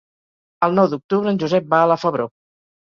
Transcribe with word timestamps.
El 0.69 0.73
nou 0.79 0.89
d'octubre 0.95 1.31
en 1.35 1.39
Josep 1.45 1.71
va 1.77 1.85
a 1.87 1.93
la 1.95 2.03
Febró. 2.07 2.29